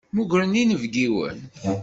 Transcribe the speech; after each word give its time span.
Mmugren 0.11 0.53
inebgiwen. 0.61 1.39